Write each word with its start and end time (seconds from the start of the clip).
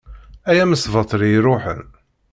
Ay 0.49 0.57
amesbaṭli 0.63 1.27
iṛuḥen. 1.37 1.83